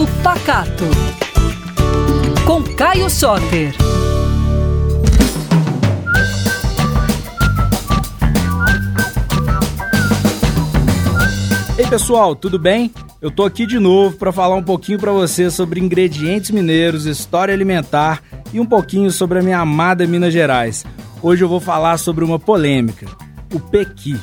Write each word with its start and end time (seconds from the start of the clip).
Papo 0.00 0.06
Pacato. 0.22 0.84
Com 2.46 2.62
Caio 2.74 3.10
Soter. 3.10 3.74
Ei 11.76 11.86
pessoal, 11.86 12.34
tudo 12.34 12.58
bem? 12.58 12.90
Eu 13.20 13.30
tô 13.30 13.44
aqui 13.44 13.66
de 13.66 13.78
novo 13.78 14.16
para 14.16 14.32
falar 14.32 14.56
um 14.56 14.62
pouquinho 14.62 14.98
para 14.98 15.12
você 15.12 15.50
sobre 15.50 15.80
ingredientes 15.80 16.50
mineiros, 16.50 17.04
história 17.04 17.52
alimentar 17.52 18.22
e 18.54 18.60
um 18.60 18.66
pouquinho 18.66 19.10
sobre 19.10 19.40
a 19.40 19.42
minha 19.42 19.58
amada 19.58 20.06
Minas 20.06 20.32
Gerais. 20.32 20.86
Hoje 21.20 21.44
eu 21.44 21.48
vou 21.48 21.60
falar 21.60 21.98
sobre 21.98 22.24
uma 22.24 22.38
polêmica, 22.38 23.06
o 23.52 23.60
pequi. 23.60 24.18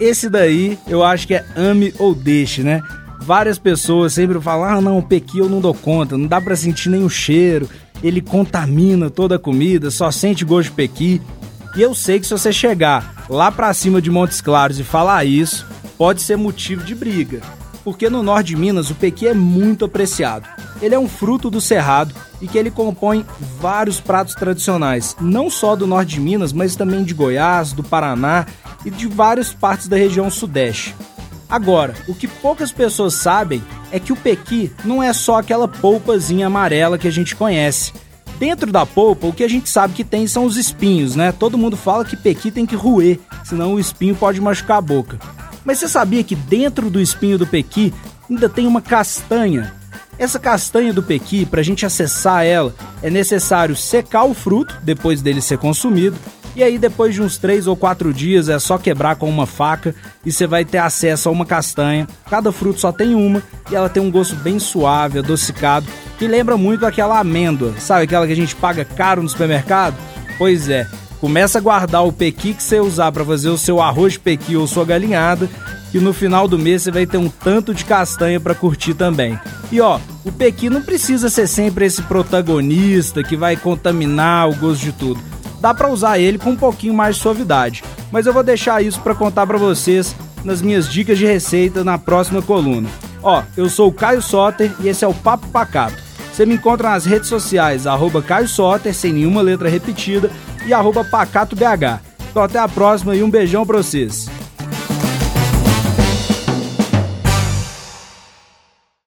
Esse 0.00 0.30
daí 0.30 0.78
eu 0.86 1.04
acho 1.04 1.26
que 1.26 1.34
é 1.34 1.44
ame 1.54 1.92
ou 1.98 2.14
deixe, 2.14 2.62
né? 2.62 2.82
Várias 3.20 3.58
pessoas 3.58 4.12
sempre 4.12 4.40
falam: 4.40 4.68
ah, 4.68 4.80
não, 4.80 4.98
o 4.98 5.02
pequi 5.02 5.38
eu 5.38 5.48
não 5.48 5.60
dou 5.60 5.74
conta, 5.74 6.16
não 6.16 6.26
dá 6.26 6.40
para 6.40 6.56
sentir 6.56 6.88
nenhum 6.88 7.08
cheiro, 7.08 7.68
ele 8.02 8.20
contamina 8.20 9.10
toda 9.10 9.36
a 9.36 9.38
comida, 9.38 9.90
só 9.90 10.10
sente 10.10 10.44
gosto 10.44 10.70
de 10.70 10.74
pequi. 10.74 11.20
E 11.76 11.82
eu 11.82 11.94
sei 11.94 12.18
que 12.18 12.26
se 12.26 12.32
você 12.32 12.52
chegar 12.52 13.26
lá 13.28 13.52
para 13.52 13.72
cima 13.74 14.00
de 14.00 14.10
Montes 14.10 14.40
Claros 14.40 14.80
e 14.80 14.84
falar 14.84 15.24
isso, 15.24 15.66
pode 15.96 16.22
ser 16.22 16.36
motivo 16.36 16.82
de 16.82 16.94
briga. 16.94 17.40
Porque 17.84 18.08
no 18.08 18.22
norte 18.22 18.48
de 18.48 18.56
Minas 18.56 18.90
o 18.90 18.94
pequi 18.94 19.26
é 19.26 19.34
muito 19.34 19.84
apreciado. 19.84 20.48
Ele 20.80 20.94
é 20.94 20.98
um 20.98 21.08
fruto 21.08 21.50
do 21.50 21.60
cerrado 21.60 22.14
e 22.40 22.46
que 22.46 22.56
ele 22.56 22.70
compõe 22.70 23.24
vários 23.60 24.00
pratos 24.00 24.34
tradicionais, 24.34 25.16
não 25.20 25.50
só 25.50 25.74
do 25.74 25.86
norte 25.86 26.14
de 26.14 26.20
Minas, 26.20 26.52
mas 26.52 26.76
também 26.76 27.02
de 27.02 27.14
Goiás, 27.14 27.72
do 27.72 27.82
Paraná 27.82 28.46
e 28.84 28.90
de 28.90 29.06
várias 29.06 29.52
partes 29.52 29.88
da 29.88 29.96
região 29.96 30.30
sudeste. 30.30 30.94
Agora, 31.48 31.94
o 32.06 32.14
que 32.14 32.28
poucas 32.28 32.70
pessoas 32.70 33.14
sabem 33.14 33.62
é 33.90 33.98
que 33.98 34.12
o 34.12 34.16
pequi 34.16 34.70
não 34.84 35.02
é 35.02 35.12
só 35.12 35.38
aquela 35.38 35.66
polpazinha 35.66 36.46
amarela 36.46 36.98
que 36.98 37.08
a 37.08 37.12
gente 37.12 37.34
conhece. 37.34 37.92
Dentro 38.38 38.70
da 38.70 38.84
polpa, 38.84 39.26
o 39.26 39.32
que 39.32 39.42
a 39.42 39.48
gente 39.48 39.68
sabe 39.68 39.94
que 39.94 40.04
tem 40.04 40.26
são 40.26 40.44
os 40.44 40.56
espinhos, 40.56 41.16
né? 41.16 41.32
Todo 41.32 41.58
mundo 41.58 41.76
fala 41.76 42.04
que 42.04 42.16
pequi 42.16 42.50
tem 42.50 42.66
que 42.66 42.76
roer, 42.76 43.18
senão 43.44 43.74
o 43.74 43.80
espinho 43.80 44.14
pode 44.14 44.40
machucar 44.40 44.78
a 44.78 44.82
boca. 44.82 45.18
Mas 45.64 45.78
você 45.78 45.88
sabia 45.88 46.22
que 46.22 46.36
dentro 46.36 46.88
do 46.90 47.00
espinho 47.00 47.38
do 47.38 47.46
pequi 47.46 47.92
ainda 48.30 48.48
tem 48.48 48.66
uma 48.66 48.80
castanha? 48.80 49.74
Essa 50.18 50.38
castanha 50.38 50.92
do 50.92 51.02
pequi, 51.02 51.46
para 51.46 51.60
a 51.60 51.64
gente 51.64 51.86
acessar 51.86 52.44
ela, 52.44 52.74
é 53.02 53.08
necessário 53.08 53.74
secar 53.74 54.24
o 54.24 54.34
fruto 54.34 54.76
depois 54.82 55.22
dele 55.22 55.40
ser 55.40 55.58
consumido 55.58 56.16
e 56.58 56.62
aí, 56.64 56.76
depois 56.76 57.14
de 57.14 57.22
uns 57.22 57.38
3 57.38 57.68
ou 57.68 57.76
4 57.76 58.12
dias, 58.12 58.48
é 58.48 58.58
só 58.58 58.76
quebrar 58.76 59.14
com 59.14 59.28
uma 59.28 59.46
faca 59.46 59.94
e 60.26 60.32
você 60.32 60.44
vai 60.44 60.64
ter 60.64 60.78
acesso 60.78 61.28
a 61.28 61.32
uma 61.32 61.46
castanha. 61.46 62.08
Cada 62.28 62.50
fruto 62.50 62.80
só 62.80 62.90
tem 62.90 63.14
uma 63.14 63.40
e 63.70 63.76
ela 63.76 63.88
tem 63.88 64.02
um 64.02 64.10
gosto 64.10 64.34
bem 64.34 64.58
suave, 64.58 65.20
adocicado, 65.20 65.86
que 66.18 66.26
lembra 66.26 66.56
muito 66.56 66.84
aquela 66.84 67.20
amêndoa, 67.20 67.74
sabe 67.78 68.02
aquela 68.02 68.26
que 68.26 68.32
a 68.32 68.36
gente 68.36 68.56
paga 68.56 68.84
caro 68.84 69.22
no 69.22 69.28
supermercado? 69.28 69.94
Pois 70.36 70.68
é, 70.68 70.88
começa 71.20 71.58
a 71.58 71.60
guardar 71.60 72.04
o 72.04 72.12
pequi 72.12 72.52
que 72.52 72.62
você 72.64 72.80
usar 72.80 73.12
para 73.12 73.24
fazer 73.24 73.50
o 73.50 73.56
seu 73.56 73.80
arroz 73.80 74.16
pequi 74.16 74.56
ou 74.56 74.66
sua 74.66 74.84
galinhada, 74.84 75.48
que 75.92 76.00
no 76.00 76.12
final 76.12 76.48
do 76.48 76.58
mês 76.58 76.82
você 76.82 76.90
vai 76.90 77.06
ter 77.06 77.18
um 77.18 77.28
tanto 77.28 77.72
de 77.72 77.84
castanha 77.84 78.40
para 78.40 78.52
curtir 78.52 78.94
também. 78.94 79.38
E 79.70 79.80
ó, 79.80 80.00
o 80.24 80.32
pequi 80.32 80.68
não 80.68 80.82
precisa 80.82 81.28
ser 81.28 81.46
sempre 81.46 81.86
esse 81.86 82.02
protagonista 82.02 83.22
que 83.22 83.36
vai 83.36 83.56
contaminar 83.56 84.50
o 84.50 84.56
gosto 84.56 84.82
de 84.82 84.90
tudo 84.90 85.37
dá 85.60 85.74
para 85.74 85.88
usar 85.88 86.18
ele 86.18 86.38
com 86.38 86.50
um 86.50 86.56
pouquinho 86.56 86.94
mais 86.94 87.16
de 87.16 87.22
suavidade. 87.22 87.82
Mas 88.10 88.26
eu 88.26 88.32
vou 88.32 88.42
deixar 88.42 88.82
isso 88.82 89.00
para 89.00 89.14
contar 89.14 89.46
para 89.46 89.58
vocês 89.58 90.14
nas 90.44 90.62
minhas 90.62 90.88
dicas 90.88 91.18
de 91.18 91.26
receita 91.26 91.84
na 91.84 91.98
próxima 91.98 92.40
coluna. 92.40 92.88
Ó, 93.22 93.42
eu 93.56 93.68
sou 93.68 93.88
o 93.88 93.92
Caio 93.92 94.22
Soter 94.22 94.72
e 94.80 94.88
esse 94.88 95.04
é 95.04 95.08
o 95.08 95.14
Papo 95.14 95.48
Pacato. 95.48 95.96
Você 96.32 96.46
me 96.46 96.54
encontra 96.54 96.90
nas 96.90 97.04
redes 97.04 97.28
sociais, 97.28 97.86
arroba 97.86 98.22
Caio 98.22 98.46
Soter, 98.46 98.94
sem 98.94 99.12
nenhuma 99.12 99.42
letra 99.42 99.68
repetida, 99.68 100.30
e 100.64 100.72
arroba 100.72 101.04
PacatoBH. 101.04 102.00
Então 102.30 102.42
até 102.42 102.58
a 102.58 102.68
próxima 102.68 103.16
e 103.16 103.22
um 103.22 103.30
beijão 103.30 103.66
pra 103.66 103.78
vocês. 103.78 104.28